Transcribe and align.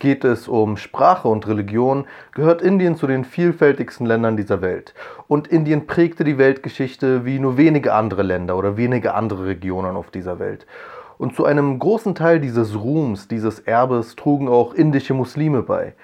Geht 0.00 0.24
es 0.24 0.46
um 0.46 0.76
Sprache 0.76 1.26
und 1.26 1.48
Religion, 1.48 2.06
gehört 2.32 2.62
Indien 2.62 2.94
zu 2.94 3.08
den 3.08 3.24
vielfältigsten 3.24 4.06
Ländern 4.06 4.36
dieser 4.36 4.60
Welt. 4.60 4.94
Und 5.26 5.48
Indien 5.48 5.88
prägte 5.88 6.22
die 6.22 6.38
Weltgeschichte 6.38 7.24
wie 7.24 7.40
nur 7.40 7.56
wenige 7.56 7.94
andere 7.94 8.22
Länder 8.22 8.56
oder 8.56 8.76
wenige 8.76 9.14
andere 9.14 9.46
Regionen 9.46 9.96
auf 9.96 10.12
dieser 10.12 10.38
Welt. 10.38 10.66
Und 11.18 11.34
zu 11.34 11.44
einem 11.44 11.80
großen 11.80 12.14
Teil 12.14 12.38
dieses 12.38 12.76
Ruhms, 12.76 13.26
dieses 13.26 13.58
Erbes 13.58 14.14
trugen 14.14 14.48
auch 14.48 14.72
indische 14.72 15.14
Muslime 15.14 15.62
bei. 15.62 15.94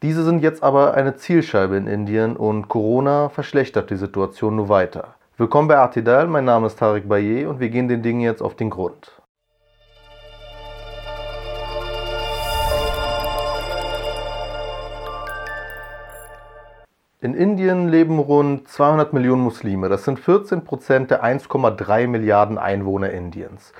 Diese 0.00 0.24
sind 0.24 0.42
jetzt 0.42 0.62
aber 0.62 0.94
eine 0.94 1.16
Zielscheibe 1.16 1.76
in 1.76 1.86
Indien 1.86 2.34
und 2.34 2.68
Corona 2.68 3.28
verschlechtert 3.28 3.90
die 3.90 3.96
Situation 3.96 4.56
nur 4.56 4.70
weiter. 4.70 5.16
Willkommen 5.36 5.68
bei 5.68 5.76
Artidal, 5.76 6.28
mein 6.28 6.46
Name 6.46 6.68
ist 6.68 6.78
Tarek 6.78 7.06
Baye 7.06 7.44
und 7.44 7.60
wir 7.60 7.68
gehen 7.68 7.88
den 7.88 8.02
Dingen 8.02 8.20
jetzt 8.20 8.40
auf 8.40 8.54
den 8.54 8.70
Grund. 8.70 9.17
In 17.20 17.34
Indien 17.34 17.88
leben 17.88 18.20
rund 18.20 18.68
200 18.68 19.12
Millionen 19.12 19.42
Muslime. 19.42 19.88
Das 19.88 20.04
sind 20.04 20.20
14 20.20 20.62
Prozent 20.62 21.10
der 21.10 21.24
1,3 21.24 22.06
Milliarden 22.06 22.58
Einwohner 22.58 23.10
Indiens. 23.10 23.72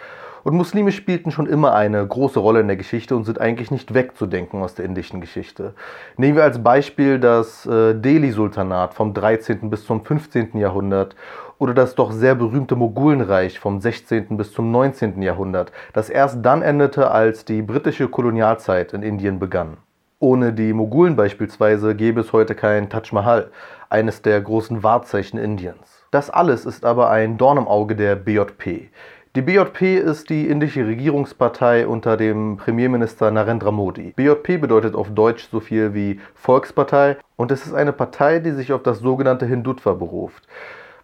Und 0.42 0.56
Muslime 0.56 0.90
spielten 0.90 1.30
schon 1.30 1.46
immer 1.46 1.72
eine 1.72 2.04
große 2.04 2.40
Rolle 2.40 2.58
in 2.58 2.66
der 2.66 2.76
Geschichte 2.76 3.14
und 3.14 3.22
sind 3.22 3.40
eigentlich 3.40 3.70
nicht 3.70 3.94
wegzudenken 3.94 4.60
aus 4.60 4.74
der 4.74 4.86
indischen 4.86 5.20
Geschichte. 5.20 5.74
Nehmen 6.16 6.34
wir 6.34 6.42
als 6.42 6.60
Beispiel 6.64 7.20
das 7.20 7.64
äh, 7.64 7.94
Delhi-Sultanat 7.94 8.94
vom 8.94 9.14
13. 9.14 9.70
bis 9.70 9.84
zum 9.84 10.04
15. 10.04 10.58
Jahrhundert 10.58 11.14
oder 11.58 11.74
das 11.74 11.94
doch 11.94 12.10
sehr 12.10 12.34
berühmte 12.34 12.74
Mogulenreich 12.74 13.60
vom 13.60 13.80
16. 13.80 14.36
bis 14.36 14.52
zum 14.52 14.72
19. 14.72 15.22
Jahrhundert, 15.22 15.70
das 15.92 16.10
erst 16.10 16.44
dann 16.44 16.62
endete, 16.62 17.12
als 17.12 17.44
die 17.44 17.62
britische 17.62 18.08
Kolonialzeit 18.08 18.94
in 18.94 19.04
Indien 19.04 19.38
begann. 19.38 19.76
Ohne 20.20 20.52
die 20.52 20.72
Mogulen 20.72 21.14
beispielsweise 21.14 21.94
gäbe 21.94 22.22
es 22.22 22.32
heute 22.32 22.56
kein 22.56 22.90
Taj 22.90 23.12
Mahal, 23.12 23.52
eines 23.88 24.20
der 24.20 24.40
großen 24.40 24.82
Wahrzeichen 24.82 25.38
Indiens. 25.38 26.04
Das 26.10 26.28
alles 26.28 26.66
ist 26.66 26.84
aber 26.84 27.08
ein 27.10 27.38
Dorn 27.38 27.56
im 27.56 27.68
Auge 27.68 27.94
der 27.94 28.16
BJP. 28.16 28.90
Die 29.36 29.42
BJP 29.42 29.98
ist 29.98 30.28
die 30.28 30.48
indische 30.48 30.84
Regierungspartei 30.84 31.86
unter 31.86 32.16
dem 32.16 32.56
Premierminister 32.56 33.30
Narendra 33.30 33.70
Modi. 33.70 34.12
BJP 34.16 34.60
bedeutet 34.60 34.96
auf 34.96 35.08
Deutsch 35.14 35.48
so 35.52 35.60
viel 35.60 35.94
wie 35.94 36.18
Volkspartei 36.34 37.16
und 37.36 37.52
es 37.52 37.64
ist 37.64 37.74
eine 37.74 37.92
Partei, 37.92 38.40
die 38.40 38.50
sich 38.50 38.72
auf 38.72 38.82
das 38.82 38.98
sogenannte 38.98 39.46
Hindutva 39.46 39.92
beruft. 39.92 40.48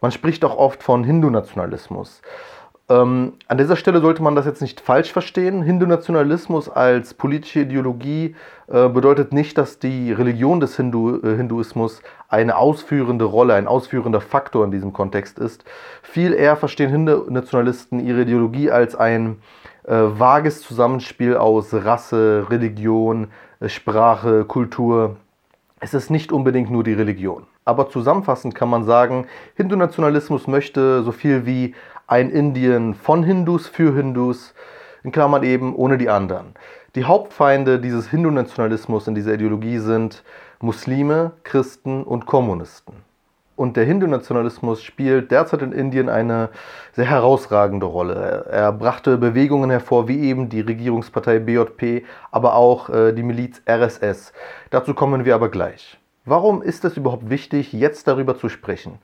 Man 0.01 0.11
spricht 0.11 0.45
auch 0.45 0.57
oft 0.57 0.83
von 0.83 1.05
Hindu-Nationalismus. 1.05 2.21
Ähm, 2.91 3.33
an 3.49 3.57
dieser 3.57 3.77
Stelle 3.77 4.01
sollte 4.01 4.23
man 4.23 4.35
das 4.35 4.45
jetzt 4.45 4.61
nicht 4.61 4.81
falsch 4.81 5.11
verstehen. 5.11 5.63
Hindu-Nationalismus 5.63 6.69
als 6.69 7.15
politische 7.15 7.61
Ideologie 7.61 8.37
äh, 8.67 8.89
bedeutet 8.89 9.33
nicht, 9.33 9.57
dass 9.57 9.79
die 9.79 10.13
Religion 10.13 10.61
des 10.61 10.77
Hindu, 10.77 11.17
äh, 11.23 11.37
Hinduismus 11.37 12.03
eine 12.29 12.59
ausführende 12.59 13.25
Rolle, 13.25 13.55
ein 13.55 13.69
ausführender 13.69 14.21
Faktor 14.21 14.67
in 14.67 14.71
diesem 14.71 14.93
Kontext 14.93 15.39
ist. 15.39 15.65
Viel 16.03 16.35
eher 16.35 16.57
verstehen 16.57 16.91
Hindu-Nationalisten 16.91 18.01
ihre 18.01 18.23
Ideologie 18.23 18.71
als 18.71 18.95
ein 18.95 19.37
äh, 19.85 19.95
vages 19.95 20.61
Zusammenspiel 20.61 21.37
aus 21.37 21.73
Rasse, 21.73 22.47
Religion, 22.51 23.29
äh, 23.61 23.71
Sprache, 23.71 24.45
Kultur. 24.45 25.17
Es 25.81 25.95
ist 25.95 26.11
nicht 26.11 26.33
unbedingt 26.33 26.71
nur 26.71 26.85
die 26.85 26.93
Religion. 26.93 27.47
Aber 27.65 27.89
zusammenfassend 27.89 28.55
kann 28.55 28.69
man 28.69 28.85
sagen, 28.85 29.27
Hindu-Nationalismus 29.57 30.47
möchte 30.47 31.03
so 31.03 31.13
viel 31.13 31.47
wie 31.47 31.75
ein 32.07 32.31
Indien 32.31 32.95
von 32.95 33.23
Hindus 33.23 33.67
für 33.67 33.95
Hindus, 33.95 34.55
in 35.03 35.13
Klammern 35.13 35.43
eben 35.43 35.75
ohne 35.75 35.99
die 35.99 36.09
anderen. 36.09 36.55
Die 36.95 37.05
Hauptfeinde 37.05 37.81
dieses 37.81 38.09
Hindu-Nationalismus 38.09 39.09
in 39.09 39.15
dieser 39.15 39.35
Ideologie 39.35 39.79
sind 39.79 40.23
Muslime, 40.61 41.33
Christen 41.43 42.05
und 42.05 42.27
Kommunisten. 42.27 42.95
Und 43.57 43.77
der 43.77 43.85
Hindu-Nationalismus 43.85 44.83
spielt 44.83 45.31
derzeit 45.31 45.63
in 45.63 45.73
Indien 45.73 46.09
eine 46.09 46.49
sehr 46.93 47.05
herausragende 47.05 47.87
Rolle. 47.87 48.47
Er 48.51 48.73
brachte 48.73 49.17
Bewegungen 49.17 49.71
hervor, 49.71 50.09
wie 50.09 50.21
eben 50.21 50.49
die 50.49 50.61
Regierungspartei 50.61 51.39
BJP, 51.39 52.05
aber 52.33 52.55
auch 52.55 52.91
äh, 52.91 53.13
die 53.13 53.23
Miliz 53.23 53.63
RSS. 53.69 54.33
Dazu 54.71 54.93
kommen 54.95 55.25
wir 55.25 55.37
aber 55.37 55.51
gleich. 55.51 55.99
Warum 56.25 56.63
ist 56.63 56.85
es 56.85 56.97
überhaupt 56.97 57.29
wichtig, 57.29 57.73
jetzt 57.73 58.09
darüber 58.09 58.37
zu 58.37 58.49
sprechen? 58.49 58.99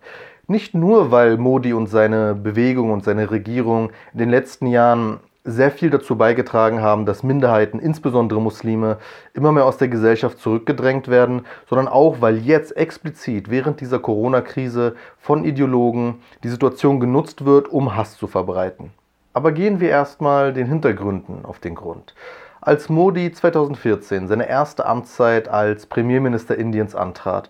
Nicht 0.51 0.75
nur, 0.75 1.13
weil 1.13 1.37
Modi 1.37 1.73
und 1.73 1.87
seine 1.87 2.35
Bewegung 2.35 2.91
und 2.91 3.05
seine 3.05 3.31
Regierung 3.31 3.91
in 4.13 4.19
den 4.19 4.31
letzten 4.31 4.67
Jahren 4.67 5.21
sehr 5.45 5.71
viel 5.71 5.91
dazu 5.91 6.17
beigetragen 6.17 6.83
haben, 6.83 7.07
dass 7.07 7.23
Minderheiten, 7.23 7.79
insbesondere 7.79 8.41
Muslime, 8.41 8.99
immer 9.33 9.53
mehr 9.53 9.65
aus 9.65 9.77
der 9.77 9.87
Gesellschaft 9.87 10.41
zurückgedrängt 10.41 11.07
werden, 11.07 11.47
sondern 11.69 11.87
auch, 11.87 12.21
weil 12.21 12.39
jetzt 12.39 12.77
explizit 12.77 13.49
während 13.49 13.81
dieser 13.81 14.01
Corona-Krise 14.01 14.97
von 15.19 15.45
Ideologen 15.45 16.17
die 16.43 16.49
Situation 16.49 16.99
genutzt 16.99 17.45
wird, 17.45 17.69
um 17.69 17.95
Hass 17.95 18.17
zu 18.17 18.27
verbreiten. 18.27 18.91
Aber 19.33 19.53
gehen 19.53 19.79
wir 19.79 19.91
erstmal 19.91 20.53
den 20.53 20.67
Hintergründen 20.67 21.45
auf 21.45 21.61
den 21.61 21.77
Grund. 21.77 22.17
Als 22.61 22.89
Modi 22.89 23.31
2014 23.31 24.27
seine 24.27 24.49
erste 24.49 24.85
Amtszeit 24.85 25.49
als 25.49 25.87
Premierminister 25.87 26.59
Indiens 26.59 26.97
antrat, 26.97 27.49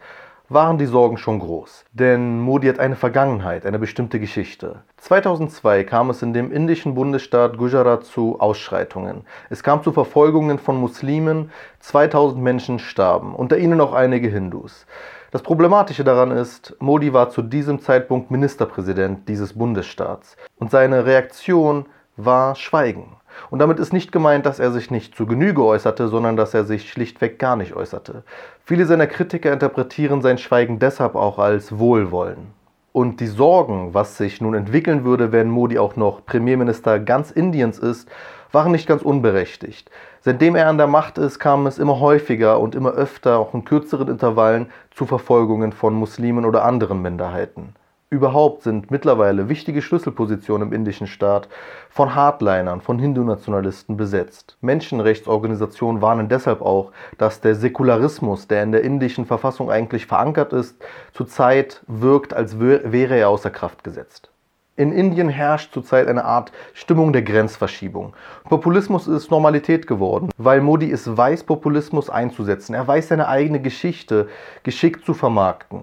waren 0.50 0.78
die 0.78 0.86
Sorgen 0.86 1.16
schon 1.16 1.38
groß. 1.38 1.84
Denn 1.92 2.40
Modi 2.40 2.66
hat 2.66 2.80
eine 2.80 2.96
Vergangenheit, 2.96 3.64
eine 3.64 3.78
bestimmte 3.78 4.18
Geschichte. 4.18 4.82
2002 4.98 5.84
kam 5.84 6.10
es 6.10 6.22
in 6.22 6.34
dem 6.34 6.52
indischen 6.52 6.94
Bundesstaat 6.94 7.56
Gujarat 7.56 8.04
zu 8.04 8.40
Ausschreitungen. 8.40 9.22
Es 9.48 9.62
kam 9.62 9.82
zu 9.82 9.92
Verfolgungen 9.92 10.58
von 10.58 10.76
Muslimen, 10.76 11.52
2000 11.78 12.42
Menschen 12.42 12.78
starben, 12.80 13.34
unter 13.34 13.58
ihnen 13.58 13.80
auch 13.80 13.94
einige 13.94 14.28
Hindus. 14.28 14.86
Das 15.30 15.42
Problematische 15.42 16.02
daran 16.02 16.32
ist, 16.32 16.74
Modi 16.80 17.12
war 17.12 17.30
zu 17.30 17.42
diesem 17.42 17.80
Zeitpunkt 17.80 18.32
Ministerpräsident 18.32 19.28
dieses 19.28 19.52
Bundesstaats 19.52 20.36
und 20.58 20.72
seine 20.72 21.06
Reaktion 21.06 21.86
war 22.16 22.56
Schweigen. 22.56 23.19
Und 23.48 23.60
damit 23.60 23.78
ist 23.78 23.92
nicht 23.92 24.12
gemeint, 24.12 24.44
dass 24.44 24.60
er 24.60 24.72
sich 24.72 24.90
nicht 24.90 25.16
zu 25.16 25.26
Genüge 25.26 25.64
äußerte, 25.64 26.08
sondern 26.08 26.36
dass 26.36 26.52
er 26.52 26.64
sich 26.64 26.90
schlichtweg 26.90 27.38
gar 27.38 27.56
nicht 27.56 27.74
äußerte. 27.74 28.22
Viele 28.64 28.84
seiner 28.86 29.06
Kritiker 29.06 29.52
interpretieren 29.52 30.20
sein 30.20 30.38
Schweigen 30.38 30.78
deshalb 30.78 31.14
auch 31.14 31.38
als 31.38 31.78
Wohlwollen. 31.78 32.58
Und 32.92 33.20
die 33.20 33.28
Sorgen, 33.28 33.94
was 33.94 34.16
sich 34.16 34.40
nun 34.40 34.54
entwickeln 34.54 35.04
würde, 35.04 35.30
wenn 35.30 35.48
Modi 35.48 35.78
auch 35.78 35.94
noch 35.94 36.26
Premierminister 36.26 36.98
ganz 36.98 37.30
Indiens 37.30 37.78
ist, 37.78 38.08
waren 38.52 38.72
nicht 38.72 38.88
ganz 38.88 39.02
unberechtigt. 39.02 39.90
Seitdem 40.22 40.56
er 40.56 40.68
an 40.68 40.76
der 40.76 40.86
Macht 40.86 41.16
ist, 41.16 41.38
kam 41.38 41.66
es 41.66 41.78
immer 41.78 42.00
häufiger 42.00 42.58
und 42.58 42.74
immer 42.74 42.90
öfter, 42.90 43.38
auch 43.38 43.54
in 43.54 43.64
kürzeren 43.64 44.08
Intervallen, 44.08 44.70
zu 44.90 45.06
Verfolgungen 45.06 45.72
von 45.72 45.94
Muslimen 45.94 46.44
oder 46.44 46.64
anderen 46.64 47.00
Minderheiten. 47.00 47.74
Überhaupt 48.12 48.65
sind 48.65 48.91
mittlerweile 48.91 49.48
wichtige 49.48 49.81
Schlüsselpositionen 49.82 50.66
im 50.66 50.75
indischen 50.75 51.06
Staat 51.06 51.48
von 51.91 52.12
Hardlinern, 52.12 52.81
von 52.81 52.98
Hindu-Nationalisten 52.98 53.97
besetzt. 53.97 54.56
Menschenrechtsorganisationen 54.62 56.03
warnen 56.03 56.28
deshalb 56.28 56.60
auch, 56.60 56.91
dass 57.19 57.41
der 57.41 57.54
Säkularismus, 57.54 58.48
der 58.48 58.65
in 58.65 58.72
der 58.72 58.82
indischen 58.82 59.26
Verfassung 59.26 59.71
eigentlich 59.71 60.06
verankert 60.06 60.53
ist, 60.53 60.75
zurzeit 61.12 61.84
wirkt, 61.87 62.34
als 62.34 62.59
wäre 62.59 63.16
er 63.16 63.28
außer 63.28 63.50
Kraft 63.50 63.84
gesetzt. 63.84 64.28
In 64.75 64.92
Indien 64.92 65.28
herrscht 65.28 65.72
zurzeit 65.72 66.09
eine 66.09 66.25
Art 66.25 66.50
Stimmung 66.72 67.12
der 67.12 67.22
Grenzverschiebung. 67.22 68.15
Populismus 68.48 69.06
ist 69.06 69.31
Normalität 69.31 69.87
geworden, 69.87 70.31
weil 70.38 70.62
Modi 70.62 70.91
es 70.91 71.16
weiß, 71.16 71.44
Populismus 71.44 72.09
einzusetzen. 72.09 72.75
Er 72.75 72.88
weiß 72.88 73.09
seine 73.09 73.28
eigene 73.28 73.60
Geschichte 73.60 74.28
geschickt 74.62 75.04
zu 75.04 75.12
vermarkten. 75.12 75.82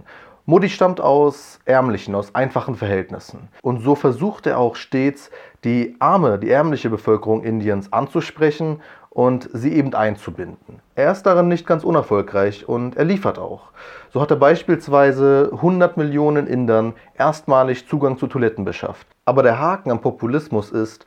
Modi 0.50 0.70
stammt 0.70 1.02
aus 1.02 1.60
ärmlichen, 1.66 2.16
aus 2.16 2.34
einfachen 2.34 2.76
Verhältnissen. 2.76 3.50
Und 3.62 3.82
so 3.82 3.96
versucht 3.96 4.48
er 4.48 4.60
auch 4.60 4.78
stets, 4.78 5.30
die 5.66 5.98
arme, 6.00 6.40
die 6.40 6.50
ärmliche 6.50 6.90
Bevölkerung 6.90 7.44
Indiens 7.44 7.92
anzusprechen 7.92 8.82
und 9.10 9.50
sie 9.52 9.74
eben 9.74 9.94
einzubinden. 9.94 10.80
Er 10.96 11.12
ist 11.12 11.24
darin 11.24 11.50
nicht 11.50 11.68
ganz 11.68 11.84
unerfolgreich 11.84 12.66
und 12.66 12.96
er 12.96 13.04
liefert 13.04 13.40
auch. 13.40 13.74
So 14.14 14.22
hat 14.22 14.32
er 14.32 14.38
beispielsweise 14.38 15.50
100 15.52 15.98
Millionen 15.98 16.48
Indern 16.48 16.94
erstmalig 17.18 17.86
Zugang 17.86 18.18
zu 18.18 18.28
Toiletten 18.28 18.64
beschafft. 18.64 19.06
Aber 19.26 19.44
der 19.44 19.60
Haken 19.60 19.92
am 19.92 20.00
Populismus 20.00 20.72
ist, 20.72 21.06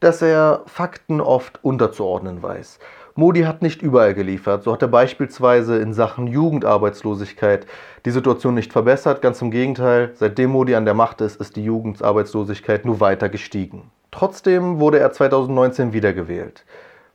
dass 0.00 0.20
er 0.20 0.62
Fakten 0.66 1.20
oft 1.20 1.62
unterzuordnen 1.62 2.42
weiß. 2.42 2.80
Modi 3.18 3.40
hat 3.40 3.62
nicht 3.62 3.82
überall 3.82 4.14
geliefert. 4.14 4.62
So 4.62 4.72
hat 4.72 4.80
er 4.80 4.86
beispielsweise 4.86 5.78
in 5.78 5.92
Sachen 5.92 6.28
Jugendarbeitslosigkeit 6.28 7.66
die 8.04 8.12
Situation 8.12 8.54
nicht 8.54 8.72
verbessert. 8.72 9.22
Ganz 9.22 9.42
im 9.42 9.50
Gegenteil, 9.50 10.12
seitdem 10.14 10.50
Modi 10.50 10.76
an 10.76 10.84
der 10.84 10.94
Macht 10.94 11.20
ist, 11.20 11.40
ist 11.40 11.56
die 11.56 11.64
Jugendarbeitslosigkeit 11.64 12.84
nur 12.84 13.00
weiter 13.00 13.28
gestiegen. 13.28 13.90
Trotzdem 14.12 14.78
wurde 14.78 15.00
er 15.00 15.10
2019 15.10 15.92
wiedergewählt 15.92 16.64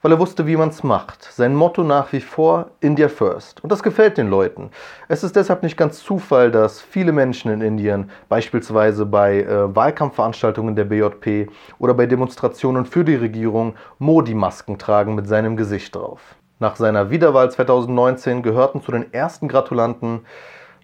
weil 0.03 0.11
er 0.11 0.19
wusste, 0.19 0.45
wie 0.45 0.57
man 0.57 0.69
es 0.69 0.83
macht. 0.83 1.23
Sein 1.23 1.55
Motto 1.55 1.81
nach 1.81 2.11
wie 2.11 2.19
vor 2.19 2.71
India 2.81 3.07
First. 3.07 3.63
Und 3.63 3.71
das 3.71 3.81
gefällt 3.81 4.17
den 4.17 4.29
Leuten. 4.29 4.69
Es 5.07 5.23
ist 5.23 5.35
deshalb 5.35 5.63
nicht 5.63 5.77
ganz 5.77 6.03
Zufall, 6.03 6.51
dass 6.51 6.81
viele 6.81 7.13
Menschen 7.13 7.49
in 7.51 7.61
Indien, 7.61 8.11
beispielsweise 8.27 9.05
bei 9.05 9.43
äh, 9.43 9.73
Wahlkampfveranstaltungen 9.73 10.75
der 10.75 10.83
BJP 10.83 11.49
oder 11.79 11.93
bei 11.93 12.05
Demonstrationen 12.05 12.85
für 12.85 13.05
die 13.05 13.15
Regierung, 13.15 13.75
Modi-Masken 13.97 14.77
tragen 14.77 15.15
mit 15.15 15.27
seinem 15.27 15.55
Gesicht 15.55 15.95
drauf. 15.95 16.19
Nach 16.59 16.75
seiner 16.75 17.09
Wiederwahl 17.09 17.49
2019 17.49 18.43
gehörten 18.43 18.81
zu 18.81 18.91
den 18.91 19.13
ersten 19.13 19.47
Gratulanten 19.47 20.25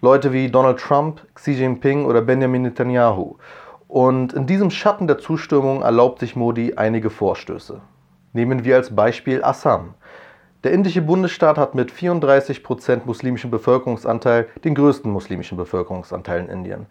Leute 0.00 0.32
wie 0.32 0.50
Donald 0.50 0.80
Trump, 0.80 1.20
Xi 1.34 1.52
Jinping 1.52 2.06
oder 2.06 2.22
Benjamin 2.22 2.62
Netanyahu. 2.62 3.36
Und 3.86 4.32
in 4.32 4.46
diesem 4.46 4.70
Schatten 4.70 5.06
der 5.06 5.18
Zustimmung 5.18 5.82
erlaubt 5.82 6.20
sich 6.20 6.36
Modi 6.36 6.74
einige 6.76 7.10
Vorstöße. 7.10 7.82
Nehmen 8.32 8.64
wir 8.64 8.76
als 8.76 8.94
Beispiel 8.94 9.42
Assam. 9.42 9.94
Der 10.62 10.70
indische 10.70 11.02
Bundesstaat 11.02 11.58
hat 11.58 11.74
mit 11.74 11.90
34% 11.90 13.00
muslimischem 13.04 13.50
Bevölkerungsanteil 13.50 14.46
den 14.62 14.76
größten 14.76 15.10
muslimischen 15.10 15.58
Bevölkerungsanteil 15.58 16.44
in 16.44 16.48
Indien. 16.48 16.86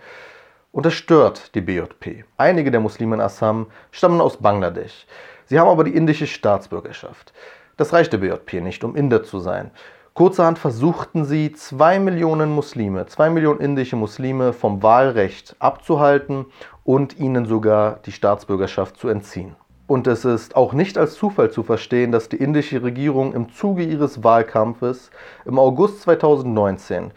Und 0.74 0.86
das 0.86 0.96
stört 0.96 1.56
die 1.56 1.62
BJP. 1.62 2.26
Einige 2.36 2.72
der 2.72 2.82
Muslime 2.82 3.16
in 3.16 3.22
Assam 3.22 3.68
stammen 3.92 4.20
aus 4.20 4.36
Bangladesch. 4.38 5.06
Sie 5.46 5.58
haben 5.58 5.70
aber 5.70 5.86
die 5.86 5.96
indische 5.96 6.28
Staatsbürgerschaft. 6.28 7.32
Das 7.78 7.94
reicht 7.94 8.12
der 8.12 8.18
BJP 8.18 8.62
nicht, 8.62 8.84
um 8.84 8.98
Inder 8.98 9.24
zu 9.24 9.40
sein. 9.40 9.72
Kurzerhand 10.16 10.60
versuchten 10.60 11.24
sie, 11.24 11.54
zwei 11.54 12.00
Millionen 12.00 12.52
Muslime, 12.52 13.06
zwei 13.06 13.30
Millionen 13.30 13.62
indische 13.62 13.96
Muslime 13.96 14.52
vom 14.52 14.84
Wahlrecht 14.84 15.56
abzuhalten 15.60 16.48
und 16.84 17.18
ihnen 17.18 17.46
sogar 17.46 18.00
die 18.06 18.12
Staatsbürgerschaft 18.12 18.98
zu 18.98 19.08
entziehen. 19.08 19.56
Und 19.90 20.06
es 20.06 20.24
ist 20.24 20.56
auch 20.56 20.74
nicht 20.74 21.00
als 21.00 21.16
Zufall 21.16 21.50
zu 21.50 21.64
verstehen, 21.64 22.12
dass 22.12 22.30
die 22.30 22.36
indische 22.36 22.84
Regierung 22.84 23.34
im 23.34 23.52
Zuge 23.52 23.82
ihres 23.82 24.24
Wahlkampfes 24.24 25.10
im 25.46 25.58
August 25.58 26.04
2019 26.04 27.10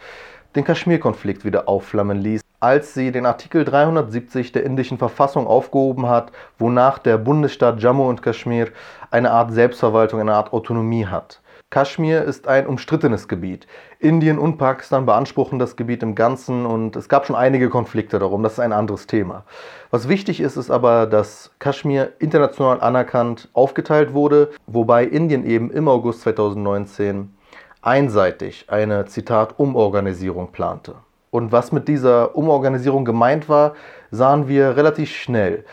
den 0.56 0.64
Kaschmir-Konflikt 0.64 1.44
wieder 1.44 1.68
aufflammen 1.68 2.16
ließ, 2.16 2.40
als 2.60 2.94
sie 2.94 3.12
den 3.12 3.26
Artikel 3.26 3.66
370 3.66 4.52
der 4.52 4.64
indischen 4.64 4.96
Verfassung 4.96 5.46
aufgehoben 5.46 6.08
hat, 6.08 6.32
wonach 6.58 6.96
der 6.98 7.18
Bundesstaat 7.18 7.82
Jammu 7.82 8.08
und 8.08 8.22
Kaschmir 8.22 8.68
eine 9.10 9.32
Art 9.32 9.52
Selbstverwaltung, 9.52 10.20
eine 10.20 10.32
Art 10.32 10.54
Autonomie 10.54 11.04
hat. 11.04 11.42
Kaschmir 11.72 12.22
ist 12.22 12.48
ein 12.48 12.66
umstrittenes 12.66 13.28
Gebiet. 13.28 13.66
Indien 13.98 14.38
und 14.38 14.58
Pakistan 14.58 15.06
beanspruchen 15.06 15.58
das 15.58 15.74
Gebiet 15.74 16.02
im 16.02 16.14
Ganzen 16.14 16.66
und 16.66 16.96
es 16.96 17.08
gab 17.08 17.24
schon 17.24 17.34
einige 17.34 17.70
Konflikte 17.70 18.18
darum. 18.18 18.42
Das 18.42 18.52
ist 18.52 18.58
ein 18.58 18.74
anderes 18.74 19.06
Thema. 19.06 19.44
Was 19.90 20.06
wichtig 20.06 20.40
ist, 20.40 20.58
ist 20.58 20.70
aber, 20.70 21.06
dass 21.06 21.50
Kaschmir 21.60 22.12
international 22.18 22.82
anerkannt 22.82 23.48
aufgeteilt 23.54 24.12
wurde, 24.12 24.50
wobei 24.66 25.04
Indien 25.04 25.46
eben 25.46 25.70
im 25.70 25.88
August 25.88 26.20
2019 26.20 27.34
einseitig 27.80 28.66
eine, 28.68 29.06
Zitat, 29.06 29.58
Umorganisierung 29.58 30.52
plante. 30.52 30.96
Und 31.30 31.52
was 31.52 31.72
mit 31.72 31.88
dieser 31.88 32.36
Umorganisierung 32.36 33.06
gemeint 33.06 33.48
war, 33.48 33.72
sahen 34.10 34.46
wir 34.46 34.76
relativ 34.76 35.10
schnell. 35.10 35.64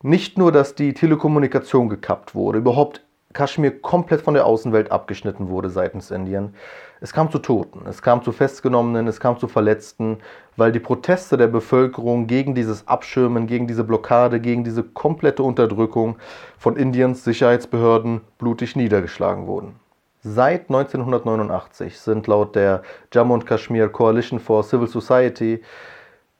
Nicht 0.00 0.38
nur, 0.38 0.52
dass 0.52 0.76
die 0.76 0.94
Telekommunikation 0.94 1.88
gekappt 1.88 2.36
wurde, 2.36 2.60
überhaupt 2.60 3.04
Kaschmir 3.34 3.82
komplett 3.82 4.22
von 4.22 4.32
der 4.34 4.46
Außenwelt 4.46 4.90
abgeschnitten 4.90 5.48
wurde 5.48 5.68
seitens 5.68 6.10
Indien. 6.10 6.54
Es 7.00 7.12
kam 7.12 7.30
zu 7.30 7.38
Toten, 7.38 7.82
es 7.86 8.00
kam 8.00 8.22
zu 8.22 8.32
Festgenommenen, 8.32 9.06
es 9.06 9.20
kam 9.20 9.38
zu 9.38 9.48
Verletzten, 9.48 10.18
weil 10.56 10.72
die 10.72 10.80
Proteste 10.80 11.36
der 11.36 11.48
Bevölkerung 11.48 12.26
gegen 12.26 12.54
dieses 12.54 12.88
Abschirmen, 12.88 13.46
gegen 13.46 13.66
diese 13.66 13.84
Blockade, 13.84 14.40
gegen 14.40 14.64
diese 14.64 14.82
komplette 14.82 15.42
Unterdrückung 15.42 16.16
von 16.56 16.76
Indiens 16.76 17.24
Sicherheitsbehörden 17.24 18.22
blutig 18.38 18.76
niedergeschlagen 18.76 19.46
wurden. 19.46 19.74
Seit 20.22 20.70
1989 20.70 22.00
sind 22.00 22.26
laut 22.28 22.56
der 22.56 22.80
Jammu 23.12 23.34
und 23.34 23.44
Kashmir 23.44 23.90
Coalition 23.90 24.40
for 24.40 24.62
Civil 24.62 24.88
Society 24.88 25.60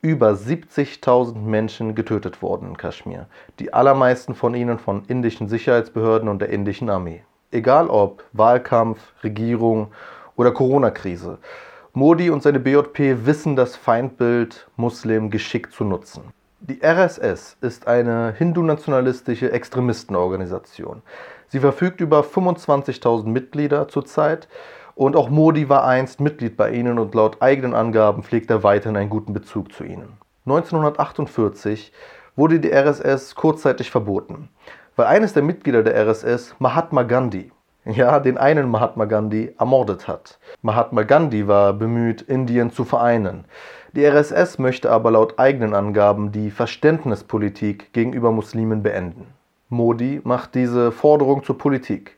über 0.04 0.32
70.000 0.32 1.38
Menschen 1.38 1.94
getötet 1.94 2.42
worden 2.42 2.68
in 2.68 2.76
Kaschmir. 2.76 3.26
Die 3.58 3.72
allermeisten 3.72 4.34
von 4.34 4.54
ihnen 4.54 4.78
von 4.78 5.02
indischen 5.06 5.48
Sicherheitsbehörden 5.48 6.28
und 6.28 6.40
der 6.40 6.50
indischen 6.50 6.90
Armee. 6.90 7.22
Egal 7.50 7.88
ob 7.88 8.22
Wahlkampf, 8.34 8.98
Regierung 9.22 9.92
oder 10.36 10.52
Corona-Krise. 10.52 11.38
Modi 11.94 12.28
und 12.28 12.42
seine 12.42 12.60
BJP 12.60 13.24
wissen 13.24 13.56
das 13.56 13.76
Feindbild 13.76 14.68
Muslim 14.76 15.30
geschickt 15.30 15.72
zu 15.72 15.84
nutzen. 15.84 16.22
Die 16.60 16.82
RSS 16.84 17.56
ist 17.62 17.88
eine 17.88 18.34
hindu-nationalistische 18.36 19.52
Extremistenorganisation. 19.52 21.00
Sie 21.48 21.60
verfügt 21.60 22.02
über 22.02 22.20
25.000 22.20 23.26
Mitglieder 23.26 23.88
zurzeit 23.88 24.48
und 24.94 25.16
auch 25.16 25.28
Modi 25.28 25.68
war 25.68 25.84
einst 25.84 26.20
Mitglied 26.20 26.56
bei 26.56 26.70
ihnen 26.70 26.98
und 26.98 27.14
laut 27.14 27.42
eigenen 27.42 27.74
Angaben 27.74 28.22
pflegt 28.22 28.50
er 28.50 28.62
weiterhin 28.62 28.96
einen 28.96 29.10
guten 29.10 29.32
Bezug 29.32 29.72
zu 29.72 29.84
ihnen. 29.84 30.18
1948 30.46 31.92
wurde 32.36 32.60
die 32.60 32.72
RSS 32.72 33.34
kurzzeitig 33.34 33.90
verboten, 33.90 34.48
weil 34.96 35.06
eines 35.06 35.32
der 35.32 35.42
Mitglieder 35.42 35.82
der 35.82 35.96
RSS, 36.06 36.54
Mahatma 36.58 37.02
Gandhi, 37.02 37.50
ja, 37.84 38.18
den 38.18 38.38
einen 38.38 38.70
Mahatma 38.70 39.04
Gandhi 39.04 39.54
ermordet 39.58 40.08
hat. 40.08 40.38
Mahatma 40.62 41.02
Gandhi 41.02 41.46
war 41.46 41.72
bemüht, 41.74 42.22
Indien 42.22 42.70
zu 42.70 42.84
vereinen. 42.84 43.44
Die 43.92 44.04
RSS 44.04 44.58
möchte 44.58 44.90
aber 44.90 45.10
laut 45.10 45.38
eigenen 45.38 45.74
Angaben 45.74 46.32
die 46.32 46.50
Verständnispolitik 46.50 47.92
gegenüber 47.92 48.32
Muslimen 48.32 48.82
beenden. 48.82 49.26
Modi 49.68 50.20
macht 50.24 50.54
diese 50.54 50.92
Forderung 50.92 51.44
zur 51.44 51.58
Politik. 51.58 52.16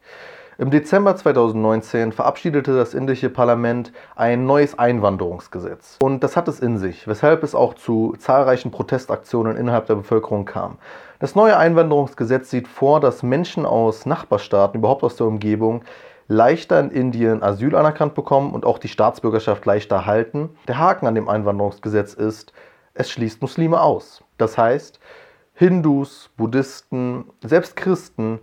Im 0.58 0.70
Dezember 0.70 1.14
2019 1.14 2.12
verabschiedete 2.12 2.74
das 2.74 2.94
indische 2.94 3.28
Parlament 3.28 3.92
ein 4.14 4.46
neues 4.46 4.78
Einwanderungsgesetz. 4.78 5.98
Und 6.02 6.24
das 6.24 6.34
hat 6.34 6.48
es 6.48 6.60
in 6.60 6.78
sich, 6.78 7.06
weshalb 7.06 7.42
es 7.42 7.54
auch 7.54 7.74
zu 7.74 8.14
zahlreichen 8.18 8.70
Protestaktionen 8.70 9.58
innerhalb 9.58 9.86
der 9.86 9.96
Bevölkerung 9.96 10.46
kam. 10.46 10.78
Das 11.18 11.34
neue 11.34 11.58
Einwanderungsgesetz 11.58 12.48
sieht 12.48 12.68
vor, 12.68 13.00
dass 13.00 13.22
Menschen 13.22 13.66
aus 13.66 14.06
Nachbarstaaten, 14.06 14.78
überhaupt 14.78 15.02
aus 15.02 15.16
der 15.16 15.26
Umgebung, 15.26 15.82
leichter 16.26 16.80
in 16.80 16.90
Indien 16.90 17.42
Asyl 17.42 17.76
anerkannt 17.76 18.14
bekommen 18.14 18.54
und 18.54 18.64
auch 18.64 18.78
die 18.78 18.88
Staatsbürgerschaft 18.88 19.66
leichter 19.66 19.96
erhalten. 19.96 20.56
Der 20.68 20.78
Haken 20.78 21.06
an 21.06 21.14
dem 21.14 21.28
Einwanderungsgesetz 21.28 22.14
ist, 22.14 22.54
es 22.94 23.10
schließt 23.10 23.42
Muslime 23.42 23.78
aus. 23.82 24.24
Das 24.38 24.56
heißt, 24.56 25.00
Hindus, 25.52 26.30
Buddhisten, 26.38 27.26
selbst 27.42 27.76
Christen 27.76 28.40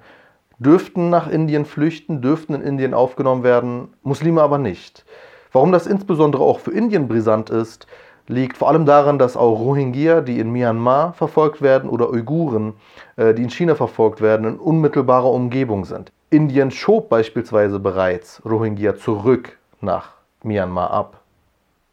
dürften 0.60 1.10
nach 1.10 1.30
Indien 1.30 1.66
flüchten, 1.66 2.22
dürften 2.22 2.54
in 2.54 2.62
Indien 2.62 2.94
aufgenommen 2.94 3.44
werden, 3.44 3.90
Muslime 4.04 4.42
aber 4.42 4.58
nicht. 4.58 5.06
Warum 5.52 5.72
das 5.72 5.88
insbesondere 5.88 6.44
auch 6.44 6.60
für 6.60 6.72
Indien 6.72 7.08
brisant 7.08 7.50
ist, 7.50 7.88
liegt 8.28 8.58
vor 8.58 8.70
allem 8.70 8.86
daran, 8.86 9.20
dass 9.20 9.38
auch 9.38 9.60
Rohingya, 9.60 10.22
die 10.22 10.40
in 10.40 10.52
Myanmar 10.52 11.14
verfolgt 11.14 11.62
werden, 11.62 11.90
oder 11.90 12.10
Uiguren, 12.10 12.74
äh, 13.18 13.34
die 13.34 13.44
in 13.44 13.50
China 13.50 13.76
verfolgt 13.76 14.22
werden, 14.22 14.48
in 14.48 14.56
unmittelbarer 14.58 15.32
Umgebung 15.32 15.86
sind. 15.86 16.12
Indien 16.30 16.72
schob 16.72 17.10
beispielsweise 17.10 17.80
bereits 17.80 18.42
Rohingya 18.46 18.96
zurück 18.96 19.58
nach 19.82 20.14
Myanmar 20.44 20.92
ab. 20.92 21.22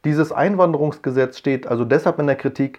Dieses 0.04 0.32
Einwanderungsgesetz 0.32 1.36
steht 1.36 1.66
also 1.66 1.84
deshalb 1.84 2.18
in 2.18 2.26
der 2.26 2.36
Kritik, 2.36 2.78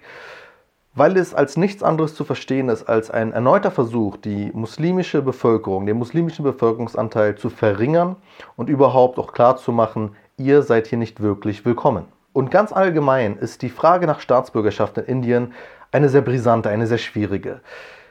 weil 0.94 1.16
es 1.16 1.34
als 1.34 1.56
nichts 1.56 1.82
anderes 1.82 2.14
zu 2.14 2.24
verstehen 2.24 2.68
ist 2.68 2.84
als 2.84 3.10
ein 3.10 3.32
erneuter 3.32 3.70
Versuch, 3.70 4.16
die 4.16 4.50
muslimische 4.52 5.22
Bevölkerung, 5.22 5.86
den 5.86 5.96
muslimischen 5.96 6.44
Bevölkerungsanteil 6.44 7.36
zu 7.36 7.48
verringern 7.48 8.16
und 8.56 8.68
überhaupt 8.68 9.18
auch 9.18 9.32
klarzumachen, 9.32 10.14
ihr 10.36 10.62
seid 10.62 10.86
hier 10.86 10.98
nicht 10.98 11.20
wirklich 11.20 11.64
willkommen. 11.64 12.04
Und 12.34 12.50
ganz 12.50 12.72
allgemein 12.72 13.36
ist 13.36 13.62
die 13.62 13.70
Frage 13.70 14.06
nach 14.06 14.20
Staatsbürgerschaft 14.20 14.98
in 14.98 15.04
Indien 15.04 15.52
eine 15.92 16.08
sehr 16.08 16.22
brisante, 16.22 16.68
eine 16.68 16.86
sehr 16.86 16.98
schwierige. 16.98 17.60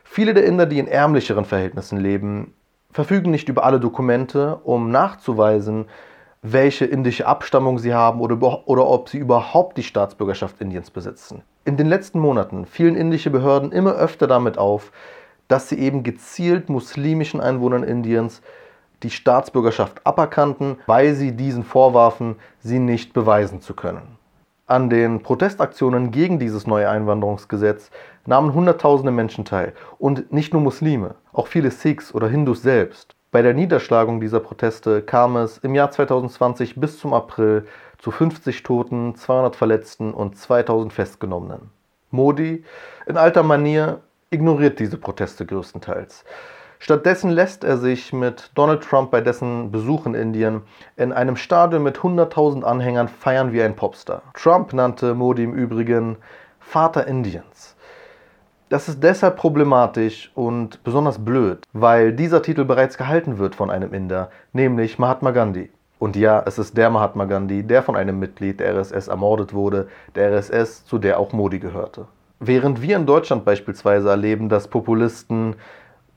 Viele 0.03 0.33
der 0.33 0.45
Inder, 0.45 0.65
die 0.65 0.79
in 0.79 0.87
ärmlicheren 0.87 1.45
Verhältnissen 1.45 1.99
leben, 1.99 2.53
verfügen 2.91 3.31
nicht 3.31 3.49
über 3.49 3.63
alle 3.63 3.79
Dokumente, 3.79 4.57
um 4.63 4.91
nachzuweisen, 4.91 5.85
welche 6.41 6.85
indische 6.85 7.27
Abstammung 7.27 7.77
sie 7.77 7.93
haben 7.93 8.19
oder, 8.19 8.67
oder 8.67 8.87
ob 8.87 9.09
sie 9.09 9.19
überhaupt 9.19 9.77
die 9.77 9.83
Staatsbürgerschaft 9.83 10.59
Indiens 10.59 10.89
besitzen. 10.89 11.43
In 11.63 11.77
den 11.77 11.87
letzten 11.87 12.19
Monaten 12.19 12.65
fielen 12.65 12.95
indische 12.95 13.29
Behörden 13.29 13.71
immer 13.71 13.93
öfter 13.93 14.25
damit 14.25 14.57
auf, 14.57 14.91
dass 15.47 15.69
sie 15.69 15.77
eben 15.77 16.01
gezielt 16.01 16.69
muslimischen 16.69 17.39
Einwohnern 17.39 17.83
Indiens 17.83 18.41
die 19.03 19.11
Staatsbürgerschaft 19.11 20.01
aberkannten, 20.03 20.77
weil 20.87 21.13
sie 21.13 21.33
diesen 21.33 21.63
vorwarfen, 21.63 22.37
sie 22.61 22.79
nicht 22.79 23.13
beweisen 23.13 23.61
zu 23.61 23.75
können. 23.75 24.17
An 24.65 24.89
den 24.89 25.21
Protestaktionen 25.21 26.09
gegen 26.09 26.39
dieses 26.39 26.65
neue 26.65 26.89
Einwanderungsgesetz 26.89 27.91
nahmen 28.25 28.55
Hunderttausende 28.55 29.11
Menschen 29.11 29.45
teil 29.45 29.73
und 29.99 30.33
nicht 30.33 30.53
nur 30.53 30.63
Muslime, 30.63 31.13
auch 31.31 31.45
viele 31.45 31.69
Sikhs 31.69 32.11
oder 32.15 32.27
Hindus 32.27 32.63
selbst. 32.63 33.15
Bei 33.31 33.41
der 33.41 33.53
Niederschlagung 33.53 34.19
dieser 34.19 34.39
Proteste 34.39 35.01
kam 35.01 35.37
es 35.37 35.57
im 35.59 35.75
Jahr 35.75 35.91
2020 35.91 36.75
bis 36.75 36.99
zum 36.99 37.13
April 37.13 37.65
zu 38.01 38.11
50 38.11 38.63
Toten, 38.63 39.15
200 39.15 39.55
Verletzten 39.55 40.13
und 40.13 40.37
2000 40.37 40.91
Festgenommenen. 40.91 41.69
Modi, 42.09 42.65
in 43.05 43.15
alter 43.15 43.43
Manier, 43.43 44.01
ignoriert 44.31 44.79
diese 44.79 44.97
Proteste 44.97 45.45
größtenteils. 45.45 46.25
Stattdessen 46.79 47.29
lässt 47.29 47.63
er 47.63 47.77
sich 47.77 48.11
mit 48.11 48.49
Donald 48.55 48.81
Trump 48.81 49.11
bei 49.11 49.21
dessen 49.21 49.71
Besuch 49.71 50.07
in 50.07 50.15
Indien 50.15 50.63
in 50.97 51.13
einem 51.13 51.35
Stadion 51.35 51.83
mit 51.83 51.99
100.000 51.99 52.63
Anhängern 52.63 53.07
feiern 53.07 53.53
wie 53.53 53.61
ein 53.61 53.75
Popstar. 53.75 54.23
Trump 54.33 54.73
nannte 54.73 55.13
Modi 55.13 55.43
im 55.43 55.53
Übrigen 55.53 56.17
Vater 56.59 57.05
Indiens. 57.05 57.75
Das 58.69 58.89
ist 58.89 59.03
deshalb 59.03 59.35
problematisch 59.35 60.31
und 60.33 60.83
besonders 60.83 61.23
blöd, 61.23 61.67
weil 61.73 62.13
dieser 62.13 62.41
Titel 62.41 62.65
bereits 62.65 62.97
gehalten 62.97 63.37
wird 63.37 63.53
von 63.53 63.69
einem 63.69 63.93
Inder, 63.93 64.31
nämlich 64.53 64.97
Mahatma 64.97 65.31
Gandhi. 65.31 65.69
Und 66.01 66.15
ja, 66.15 66.41
es 66.47 66.57
ist 66.57 66.75
der 66.77 66.89
Mahatma 66.89 67.25
Gandhi, 67.25 67.61
der 67.61 67.83
von 67.83 67.95
einem 67.95 68.17
Mitglied 68.17 68.59
der 68.59 68.75
RSS 68.75 69.07
ermordet 69.07 69.53
wurde, 69.53 69.87
der 70.15 70.31
RSS, 70.35 70.83
zu 70.83 70.97
der 70.97 71.19
auch 71.19 71.31
Modi 71.31 71.59
gehörte. 71.59 72.07
Während 72.39 72.81
wir 72.81 72.95
in 72.95 73.05
Deutschland 73.05 73.45
beispielsweise 73.45 74.09
erleben, 74.09 74.49
dass 74.49 74.67
Populisten 74.67 75.57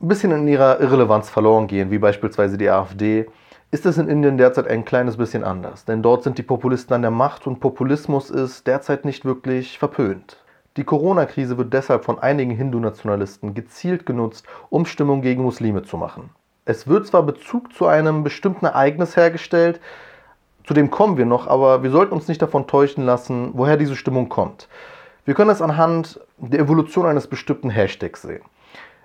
ein 0.00 0.08
bisschen 0.08 0.32
in 0.32 0.48
ihrer 0.48 0.80
Irrelevanz 0.80 1.28
verloren 1.28 1.66
gehen, 1.66 1.90
wie 1.90 1.98
beispielsweise 1.98 2.56
die 2.56 2.70
AfD, 2.70 3.26
ist 3.72 3.84
es 3.84 3.98
in 3.98 4.08
Indien 4.08 4.38
derzeit 4.38 4.68
ein 4.68 4.86
kleines 4.86 5.18
bisschen 5.18 5.44
anders. 5.44 5.84
Denn 5.84 6.02
dort 6.02 6.22
sind 6.22 6.38
die 6.38 6.42
Populisten 6.42 6.94
an 6.94 7.02
der 7.02 7.10
Macht 7.10 7.46
und 7.46 7.60
Populismus 7.60 8.30
ist 8.30 8.66
derzeit 8.66 9.04
nicht 9.04 9.26
wirklich 9.26 9.78
verpönt. 9.78 10.38
Die 10.78 10.84
Corona-Krise 10.84 11.58
wird 11.58 11.74
deshalb 11.74 12.06
von 12.06 12.18
einigen 12.18 12.52
Hindu-Nationalisten 12.52 13.52
gezielt 13.52 14.06
genutzt, 14.06 14.46
um 14.70 14.86
Stimmung 14.86 15.20
gegen 15.20 15.42
Muslime 15.42 15.82
zu 15.82 15.98
machen. 15.98 16.30
Es 16.66 16.88
wird 16.88 17.06
zwar 17.06 17.22
Bezug 17.24 17.74
zu 17.74 17.86
einem 17.86 18.24
bestimmten 18.24 18.64
Ereignis 18.64 19.16
hergestellt, 19.16 19.80
zu 20.64 20.72
dem 20.72 20.90
kommen 20.90 21.18
wir 21.18 21.26
noch, 21.26 21.46
aber 21.46 21.82
wir 21.82 21.90
sollten 21.90 22.14
uns 22.14 22.26
nicht 22.26 22.40
davon 22.40 22.66
täuschen 22.66 23.04
lassen, 23.04 23.50
woher 23.52 23.76
diese 23.76 23.96
Stimmung 23.96 24.30
kommt. 24.30 24.68
Wir 25.26 25.34
können 25.34 25.50
es 25.50 25.60
anhand 25.60 26.20
der 26.38 26.60
Evolution 26.60 27.04
eines 27.04 27.26
bestimmten 27.26 27.68
Hashtags 27.68 28.22
sehen. 28.22 28.42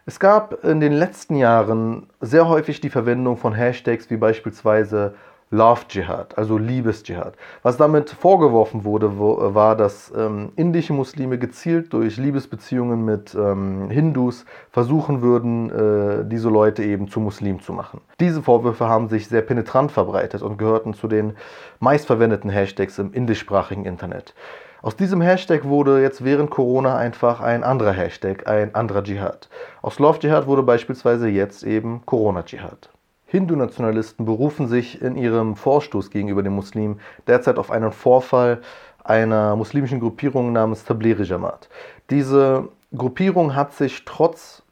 Es 0.05 0.21
gab 0.21 0.63
in 0.63 0.79
den 0.79 0.93
letzten 0.93 1.35
Jahren 1.35 2.07
sehr 2.21 2.47
häufig 2.47 2.79
die 2.79 2.89
Verwendung 2.89 3.35
von 3.35 3.53
Hashtags 3.53 4.09
wie 4.09 4.17
beispielsweise 4.17 5.15
Love 5.51 5.81
Jihad, 5.89 6.37
also 6.37 6.59
Liebesjihad. 6.59 7.33
Was 7.63 7.77
damit 7.77 8.11
vorgeworfen 8.11 8.83
wurde, 8.83 9.17
wo, 9.17 9.55
war, 9.55 9.75
dass 9.75 10.13
ähm, 10.15 10.51
indische 10.55 10.93
Muslime 10.93 11.39
gezielt 11.39 11.91
durch 11.91 12.17
Liebesbeziehungen 12.17 13.03
mit 13.03 13.33
ähm, 13.33 13.89
Hindus 13.89 14.45
versuchen 14.71 15.23
würden, 15.23 15.71
äh, 15.71 16.29
diese 16.29 16.49
Leute 16.49 16.83
eben 16.83 17.09
zu 17.09 17.19
Muslim 17.19 17.61
zu 17.61 17.73
machen. 17.73 18.01
Diese 18.19 18.43
Vorwürfe 18.43 18.87
haben 18.87 19.09
sich 19.09 19.27
sehr 19.27 19.41
penetrant 19.41 19.91
verbreitet 19.91 20.43
und 20.43 20.57
gehörten 20.57 20.93
zu 20.93 21.07
den 21.07 21.33
meistverwendeten 21.79 22.51
Hashtags 22.51 22.99
im 22.99 23.11
indischsprachigen 23.13 23.85
Internet. 23.85 24.35
Aus 24.83 24.95
diesem 24.95 25.19
Hashtag 25.19 25.65
wurde 25.65 25.99
jetzt 25.99 26.23
während 26.23 26.51
Corona 26.51 26.95
einfach 26.95 27.41
ein 27.41 27.63
anderer 27.63 27.91
Hashtag, 27.91 28.47
ein 28.47 28.75
anderer 28.75 29.03
Dschihad. 29.03 29.49
Aus 29.81 29.97
Love 29.97 30.19
Jihad 30.21 30.45
wurde 30.45 30.61
beispielsweise 30.61 31.27
jetzt 31.27 31.63
eben 31.63 32.05
Corona 32.05 32.43
Dschihad. 32.43 32.89
Hindu-Nationalisten 33.29 34.25
berufen 34.25 34.67
sich 34.67 35.01
in 35.01 35.15
ihrem 35.15 35.55
Vorstoß 35.55 36.09
gegenüber 36.09 36.41
den 36.41 36.53
Muslimen 36.53 36.99
derzeit 37.27 37.59
auf 37.59 37.69
einen 37.69 37.91
Vorfall 37.91 38.61
einer 39.03 39.55
muslimischen 39.55 39.99
Gruppierung 39.99 40.51
namens 40.51 40.83
Tablighi 40.83 41.23
Jamaat. 41.23 41.69
Diese 42.09 42.69
Gruppierung 42.95 43.55
hat 43.55 43.73
sich 43.73 44.03
trotz 44.03 44.63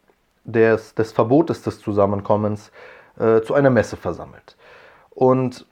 des, 0.44 0.94
des 0.94 1.12
Verbotes 1.12 1.62
des 1.62 1.80
Zusammenkommens 1.80 2.72
äh, 3.18 3.42
zu 3.42 3.54
einer 3.54 3.70
Messe 3.70 3.96
versammelt. 3.96 4.56
Und 5.10 5.66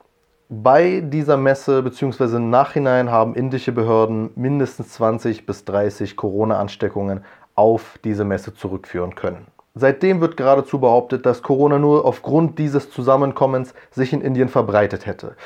bei 0.48 1.00
dieser 1.00 1.36
Messe 1.36 1.82
bzw. 1.82 2.36
im 2.36 2.50
Nachhinein 2.50 3.10
haben 3.10 3.34
indische 3.34 3.72
Behörden 3.72 4.30
mindestens 4.36 4.92
20 4.92 5.44
bis 5.44 5.64
30 5.64 6.16
Corona-Ansteckungen 6.16 7.24
auf 7.56 7.98
diese 8.04 8.24
Messe 8.24 8.54
zurückführen 8.54 9.16
können. 9.16 9.48
Seitdem 9.78 10.22
wird 10.22 10.38
geradezu 10.38 10.80
behauptet, 10.80 11.26
dass 11.26 11.42
Corona 11.42 11.78
nur 11.78 12.06
aufgrund 12.06 12.58
dieses 12.58 12.90
Zusammenkommens 12.90 13.74
sich 13.90 14.14
in 14.14 14.22
Indien 14.22 14.48
verbreitet 14.48 15.04
hätte. 15.04 15.36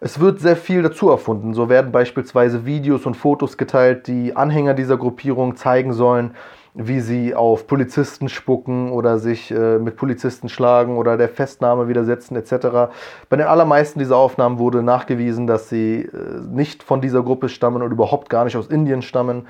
Es 0.00 0.20
wird 0.20 0.40
sehr 0.40 0.56
viel 0.56 0.82
dazu 0.82 1.10
erfunden. 1.10 1.52
So 1.52 1.68
werden 1.68 1.92
beispielsweise 1.92 2.64
Videos 2.64 3.04
und 3.04 3.14
Fotos 3.14 3.58
geteilt, 3.58 4.06
die 4.06 4.34
Anhänger 4.34 4.72
dieser 4.72 4.96
Gruppierung 4.96 5.56
zeigen 5.56 5.92
sollen, 5.92 6.34
wie 6.72 7.00
sie 7.00 7.34
auf 7.34 7.66
Polizisten 7.66 8.30
spucken 8.30 8.90
oder 8.90 9.18
sich 9.18 9.50
äh, 9.50 9.78
mit 9.78 9.96
Polizisten 9.96 10.48
schlagen 10.48 10.96
oder 10.96 11.18
der 11.18 11.28
Festnahme 11.28 11.86
widersetzen 11.86 12.36
etc. 12.36 12.92
Bei 13.28 13.36
den 13.36 13.46
allermeisten 13.46 13.98
dieser 13.98 14.16
Aufnahmen 14.16 14.58
wurde 14.58 14.82
nachgewiesen, 14.82 15.46
dass 15.46 15.68
sie 15.68 16.02
äh, 16.02 16.08
nicht 16.50 16.82
von 16.82 17.02
dieser 17.02 17.22
Gruppe 17.22 17.50
stammen 17.50 17.82
und 17.82 17.92
überhaupt 17.92 18.30
gar 18.30 18.44
nicht 18.44 18.56
aus 18.56 18.68
Indien 18.68 19.02
stammen. 19.02 19.46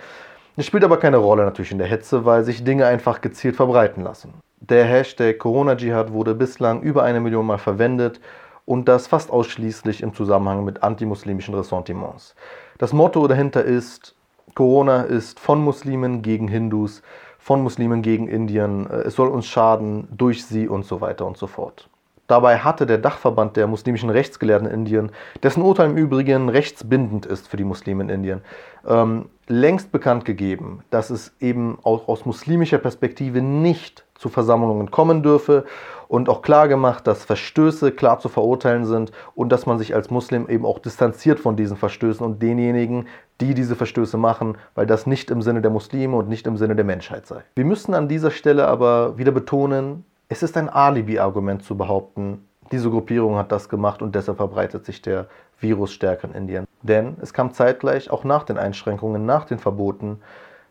Es 0.56 0.66
spielt 0.66 0.84
aber 0.84 0.99
keine 0.99 1.16
Rolle 1.16 1.44
natürlich 1.44 1.73
in 1.73 1.78
der 1.78 1.88
Hetze, 1.88 2.25
weil 2.25 2.44
sich 2.44 2.62
Dinge 2.62 2.87
einfach 2.87 3.20
gezielt 3.20 3.56
verbreiten 3.56 4.04
lassen. 4.04 4.34
Der 4.61 4.84
Hashtag 4.84 5.38
Corona-Jihad 5.40 6.12
wurde 6.12 6.34
bislang 6.34 6.80
über 6.82 7.02
eine 7.02 7.20
Million 7.20 7.44
Mal 7.44 7.58
verwendet 7.58 8.20
und 8.64 8.88
das 8.88 9.08
fast 9.08 9.30
ausschließlich 9.30 10.00
im 10.00 10.14
Zusammenhang 10.14 10.64
mit 10.64 10.82
antimuslimischen 10.84 11.54
Ressentiments. 11.54 12.37
Das 12.78 12.92
Motto 12.92 13.26
dahinter 13.26 13.64
ist, 13.64 14.14
Corona 14.54 15.02
ist 15.02 15.40
von 15.40 15.61
Muslimen 15.61 16.23
gegen 16.23 16.46
Hindus, 16.46 17.02
von 17.38 17.61
Muslimen 17.62 18.02
gegen 18.02 18.28
Indien, 18.28 18.88
äh, 18.88 19.02
es 19.02 19.16
soll 19.16 19.28
uns 19.28 19.46
schaden 19.46 20.06
durch 20.12 20.46
sie 20.46 20.68
und 20.68 20.87
so 20.87 21.00
weiter 21.00 21.26
und 21.26 21.37
so 21.37 21.49
fort. 21.49 21.90
Dabei 22.26 22.59
hatte 22.59 22.87
der 22.87 22.99
Dachverband 22.99 23.57
der 23.57 23.66
muslimischen 23.66 24.09
Rechtsgelehrten 24.09 24.66
in 24.66 24.75
Indien, 24.75 25.12
dessen 25.43 25.62
Urteil 25.62 25.90
im 25.90 25.97
Übrigen 25.97 26.49
rechtsbindend 26.49 27.26
ist 27.26 27.49
für 27.49 27.57
die 27.59 27.64
Muslime 27.64 28.04
in 28.04 28.09
Indien, 28.09 28.40
ähm, 28.87 29.26
längst 29.47 29.93
bekannt 29.93 30.25
gegeben, 30.25 30.83
dass 30.90 31.11
es 31.11 31.35
eben 31.40 31.78
auch 31.83 32.09
aus 32.09 32.25
muslimischer 32.25 32.78
Perspektive 32.78 33.43
nicht 33.43 34.04
zu 34.14 34.31
Versammlungen 34.31 34.90
kommen 34.90 35.23
dürfe 35.23 35.64
und 36.09 36.28
auch 36.31 36.40
klar 36.40 36.69
gemacht, 36.69 37.07
dass 37.07 37.25
Verstöße 37.25 37.93
klar 37.93 38.21
zu 38.21 38.28
verurteilen 38.28 38.87
sind 38.87 39.12
und 39.35 39.50
dass 39.50 39.66
man 39.66 39.78
sich 39.78 39.95
als 39.95 40.11
Muslim 40.11 40.49
eben 40.49 40.64
auch 40.64 40.78
distanziert 40.78 41.40
von 41.40 41.57
diesen 41.57 41.76
Verstößen 41.76 42.25
und 42.25 42.40
denjenigen, 42.40 43.07
die 43.40 43.52
diese 43.52 43.76
Verstöße 43.76 44.16
machen, 44.16 44.57
weil 44.75 44.87
das 44.87 45.07
nicht 45.07 45.31
im 45.31 45.43
Sinne 45.43 45.61
der 45.61 45.71
Muslime 45.71 46.16
und 46.16 46.28
nicht 46.28 46.47
im 46.47 46.57
Sinne 46.57 46.76
der 46.76 46.85
Menschheit 46.85 47.26
sei. 47.26 47.43
Wir 47.57 47.64
müssen 47.64 47.93
an 47.93 48.09
dieser 48.09 48.31
Stelle 48.31 48.66
aber 48.66 49.19
wieder 49.19 49.33
betonen, 49.33 50.04
es 50.35 50.43
ist 50.43 50.57
ein 50.57 50.69
Alibi-Argument 50.69 51.62
zu 51.62 51.76
behaupten, 51.76 52.45
diese 52.73 52.91
Gruppierung 52.91 53.37
hat 53.37 53.53
das 53.53 53.69
gemacht 53.69 54.03
und 54.03 54.17
deshalb 54.17 54.38
verbreitet 54.38 54.85
sich 54.85 55.00
der 55.00 55.29
Virus 55.61 55.93
stärker 55.93 56.26
in 56.26 56.35
Indien. 56.35 56.67
Denn 56.83 57.17
es 57.23 57.33
kam 57.33 57.53
zeitgleich, 57.53 58.11
auch 58.11 58.25
nach 58.25 58.43
den 58.43 58.59
Einschränkungen, 58.59 59.25
nach 59.26 59.45
den 59.45 59.61
Verboten, 59.61 60.21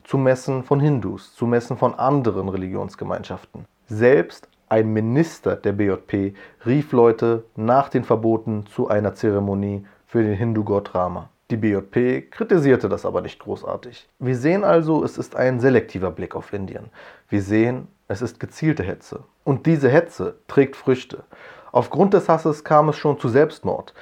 zu 0.03 0.17
Messen 0.17 0.63
von 0.63 0.82
Hindus, 0.82 1.34
zu 1.34 1.46
Messen 1.46 1.77
von 1.77 1.96
anderen 1.96 2.50
Religionsgemeinschaften. 2.50 3.63
Selbst 3.88 4.50
ein 4.67 4.91
Minister 4.91 5.55
der 5.55 5.72
BJP 5.72 6.36
rief 6.65 6.91
Leute 6.91 7.46
nach 7.55 7.88
den 7.88 8.03
Verboten 8.03 8.65
zu 8.65 8.89
einer 8.89 9.13
Zeremonie 9.13 9.86
für 10.08 10.24
den 10.24 10.34
Hindu-Gott 10.34 10.93
Rama. 10.93 11.29
Die 11.51 11.57
BJP 11.57 12.31
kritisierte 12.31 12.88
das 12.89 13.05
aber 13.05 13.21
nicht 13.21 13.39
großartig. 13.39 14.07
Wir 14.19 14.35
sehen 14.35 14.63
also, 14.63 15.03
es 15.03 15.17
ist 15.17 15.35
ein 15.35 15.59
selektiver 15.59 16.09
Blick 16.09 16.35
auf 16.35 16.53
Indien. 16.53 16.89
Wir 17.29 17.41
sehen, 17.41 17.88
es 18.07 18.21
ist 18.21 18.39
gezielte 18.39 18.83
Hetze. 18.83 19.23
Und 19.43 19.65
diese 19.65 19.89
Hetze 19.89 20.35
trägt 20.47 20.75
Früchte. 20.75 21.23
Aufgrund 21.71 22.13
des 22.13 22.29
Hasses 22.29 22.63
kam 22.63 22.89
es 22.89 22.95
schon 22.95 23.19
zu 23.19 23.27
Selbstmord. 23.27 23.93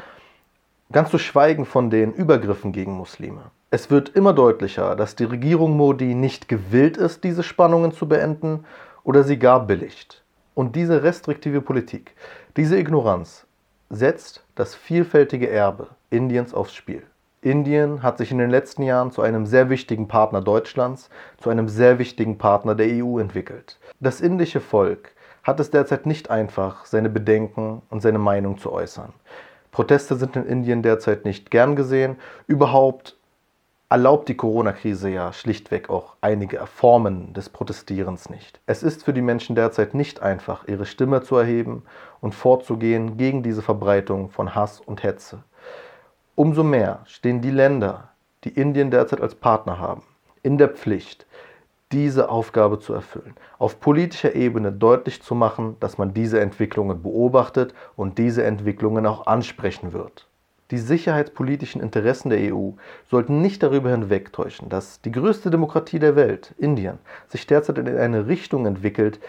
Ganz 0.91 1.09
zu 1.09 1.17
schweigen 1.17 1.65
von 1.65 1.89
den 1.89 2.13
Übergriffen 2.13 2.73
gegen 2.73 2.93
Muslime. 2.93 3.51
Es 3.69 3.89
wird 3.89 4.09
immer 4.09 4.33
deutlicher, 4.33 4.95
dass 4.95 5.15
die 5.15 5.23
Regierung 5.23 5.77
Modi 5.77 6.13
nicht 6.13 6.49
gewillt 6.49 6.97
ist, 6.97 7.23
diese 7.23 7.43
Spannungen 7.43 7.93
zu 7.93 8.07
beenden 8.07 8.65
oder 9.03 9.23
sie 9.23 9.39
gar 9.39 9.65
billigt. 9.65 10.23
Und 10.53 10.75
diese 10.75 11.03
restriktive 11.03 11.61
Politik, 11.61 12.13
diese 12.57 12.77
Ignoranz 12.77 13.47
setzt 13.89 14.43
das 14.55 14.75
vielfältige 14.75 15.49
Erbe 15.49 15.87
Indiens 16.09 16.53
aufs 16.53 16.73
Spiel. 16.73 17.03
Indien 17.43 18.03
hat 18.03 18.19
sich 18.19 18.31
in 18.31 18.37
den 18.37 18.51
letzten 18.51 18.83
Jahren 18.83 19.09
zu 19.09 19.23
einem 19.23 19.47
sehr 19.47 19.71
wichtigen 19.71 20.07
Partner 20.07 20.41
Deutschlands, 20.41 21.09
zu 21.39 21.49
einem 21.49 21.67
sehr 21.67 21.97
wichtigen 21.97 22.37
Partner 22.37 22.75
der 22.75 23.03
EU 23.03 23.17
entwickelt. 23.17 23.79
Das 23.99 24.21
indische 24.21 24.59
Volk 24.61 25.11
hat 25.41 25.59
es 25.59 25.71
derzeit 25.71 26.05
nicht 26.05 26.29
einfach, 26.29 26.85
seine 26.85 27.09
Bedenken 27.09 27.81
und 27.89 28.01
seine 28.01 28.19
Meinung 28.19 28.59
zu 28.59 28.71
äußern. 28.71 29.13
Proteste 29.71 30.17
sind 30.17 30.35
in 30.35 30.45
Indien 30.45 30.83
derzeit 30.83 31.25
nicht 31.25 31.49
gern 31.49 31.75
gesehen. 31.75 32.17
Überhaupt 32.45 33.17
erlaubt 33.89 34.29
die 34.29 34.37
Corona-Krise 34.37 35.09
ja 35.09 35.33
schlichtweg 35.33 35.89
auch 35.89 36.15
einige 36.21 36.65
Formen 36.67 37.33
des 37.33 37.49
Protestierens 37.49 38.29
nicht. 38.29 38.61
Es 38.67 38.83
ist 38.83 39.03
für 39.03 39.13
die 39.13 39.21
Menschen 39.21 39.55
derzeit 39.55 39.95
nicht 39.95 40.21
einfach, 40.21 40.67
ihre 40.67 40.85
Stimme 40.85 41.23
zu 41.23 41.37
erheben 41.37 41.83
und 42.19 42.35
vorzugehen 42.35 43.17
gegen 43.17 43.41
diese 43.41 43.63
Verbreitung 43.63 44.29
von 44.29 44.53
Hass 44.53 44.79
und 44.79 45.01
Hetze. 45.01 45.43
Umso 46.41 46.63
mehr 46.63 47.01
stehen 47.05 47.41
die 47.41 47.51
Länder, 47.51 48.09
die 48.45 48.49
Indien 48.49 48.89
derzeit 48.89 49.21
als 49.21 49.35
Partner 49.35 49.77
haben, 49.77 50.01
in 50.41 50.57
der 50.57 50.69
Pflicht, 50.69 51.27
diese 51.91 52.29
Aufgabe 52.29 52.79
zu 52.79 52.95
erfüllen, 52.95 53.35
auf 53.59 53.79
politischer 53.79 54.33
Ebene 54.33 54.71
deutlich 54.71 55.21
zu 55.21 55.35
machen, 55.35 55.75
dass 55.79 55.99
man 55.99 56.15
diese 56.15 56.39
Entwicklungen 56.39 57.03
beobachtet 57.03 57.75
und 57.95 58.17
diese 58.17 58.43
Entwicklungen 58.43 59.05
auch 59.05 59.27
ansprechen 59.27 59.93
wird. 59.93 60.27
Die 60.71 60.79
sicherheitspolitischen 60.79 61.79
Interessen 61.79 62.31
der 62.31 62.55
EU 62.55 62.71
sollten 63.07 63.43
nicht 63.43 63.61
darüber 63.61 63.91
hinwegtäuschen, 63.91 64.67
dass 64.67 64.99
die 64.99 65.11
größte 65.11 65.51
Demokratie 65.51 65.99
der 65.99 66.15
Welt, 66.15 66.55
Indien, 66.57 66.97
sich 67.27 67.45
derzeit 67.45 67.77
in 67.77 67.87
eine 67.87 68.25
Richtung 68.25 68.65
entwickelt, 68.65 69.19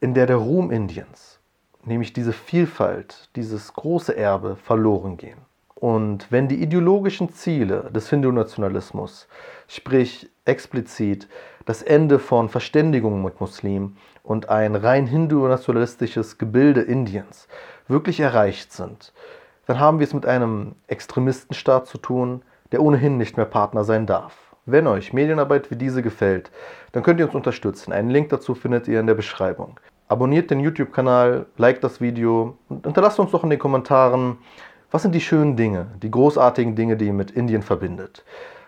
in 0.00 0.14
der 0.14 0.26
der 0.26 0.38
Ruhm 0.38 0.72
Indiens, 0.72 1.38
nämlich 1.84 2.12
diese 2.12 2.32
Vielfalt, 2.32 3.28
dieses 3.36 3.72
große 3.74 4.16
Erbe 4.16 4.56
verloren 4.56 5.16
gehen. 5.16 5.38
Und 5.82 6.30
wenn 6.30 6.46
die 6.46 6.62
ideologischen 6.62 7.30
Ziele 7.30 7.90
des 7.92 8.08
Hindu-Nationalismus, 8.08 9.26
sprich 9.66 10.30
explizit 10.44 11.26
das 11.64 11.82
Ende 11.82 12.20
von 12.20 12.48
Verständigung 12.48 13.20
mit 13.24 13.40
Muslimen 13.40 13.96
und 14.22 14.48
ein 14.48 14.76
rein 14.76 15.08
hindu-nationalistisches 15.08 16.38
Gebilde 16.38 16.82
Indiens 16.82 17.48
wirklich 17.88 18.20
erreicht 18.20 18.72
sind, 18.72 19.12
dann 19.66 19.80
haben 19.80 19.98
wir 19.98 20.06
es 20.06 20.14
mit 20.14 20.24
einem 20.24 20.76
Extremistenstaat 20.86 21.88
zu 21.88 21.98
tun, 21.98 22.42
der 22.70 22.80
ohnehin 22.80 23.18
nicht 23.18 23.36
mehr 23.36 23.46
Partner 23.46 23.82
sein 23.82 24.06
darf. 24.06 24.54
Wenn 24.66 24.86
euch 24.86 25.12
Medienarbeit 25.12 25.72
wie 25.72 25.76
diese 25.76 26.02
gefällt, 26.02 26.52
dann 26.92 27.02
könnt 27.02 27.18
ihr 27.18 27.26
uns 27.26 27.34
unterstützen. 27.34 27.92
Einen 27.92 28.10
Link 28.10 28.28
dazu 28.28 28.54
findet 28.54 28.86
ihr 28.86 29.00
in 29.00 29.08
der 29.08 29.14
Beschreibung. 29.14 29.80
Abonniert 30.06 30.52
den 30.52 30.60
YouTube-Kanal, 30.60 31.46
liked 31.56 31.82
das 31.82 32.00
Video 32.00 32.56
und 32.68 32.84
hinterlasst 32.84 33.18
uns 33.18 33.32
doch 33.32 33.42
in 33.42 33.50
den 33.50 33.58
Kommentaren, 33.58 34.38
was 34.92 35.02
sind 35.02 35.14
die 35.14 35.20
schönen 35.20 35.56
Dinge, 35.56 35.86
die 36.02 36.10
großartigen 36.10 36.76
Dinge, 36.76 36.96
die 36.96 37.06
ihr 37.06 37.12
mit 37.14 37.30
Indien 37.30 37.62
verbindet. 37.62 38.24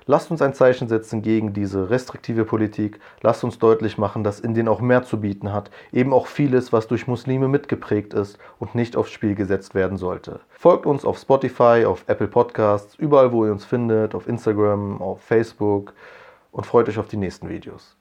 Lasst 0.06 0.30
uns 0.30 0.42
ein 0.42 0.52
Zeichen 0.52 0.88
setzen 0.88 1.22
gegen 1.22 1.52
diese 1.52 1.88
restriktive 1.88 2.44
Politik. 2.44 2.98
Lasst 3.22 3.44
uns 3.44 3.58
deutlich 3.58 3.96
machen, 3.96 4.24
dass 4.24 4.40
Indien 4.40 4.68
auch 4.68 4.80
mehr 4.80 5.02
zu 5.02 5.20
bieten 5.20 5.52
hat. 5.52 5.70
Eben 5.92 6.12
auch 6.12 6.26
vieles, 6.26 6.72
was 6.72 6.88
durch 6.88 7.06
Muslime 7.06 7.48
mitgeprägt 7.48 8.12
ist 8.12 8.38
und 8.58 8.74
nicht 8.74 8.96
aufs 8.96 9.12
Spiel 9.12 9.34
gesetzt 9.34 9.74
werden 9.74 9.96
sollte. 9.96 10.40
Folgt 10.50 10.84
uns 10.84 11.04
auf 11.04 11.18
Spotify, 11.18 11.84
auf 11.86 12.04
Apple 12.06 12.28
Podcasts, 12.28 12.94
überall, 12.96 13.32
wo 13.32 13.46
ihr 13.46 13.52
uns 13.52 13.64
findet, 13.64 14.14
auf 14.14 14.26
Instagram, 14.26 15.00
auf 15.00 15.22
Facebook 15.22 15.94
und 16.52 16.66
freut 16.66 16.88
euch 16.88 16.98
auf 16.98 17.08
die 17.08 17.16
nächsten 17.16 17.48
Videos. 17.48 17.96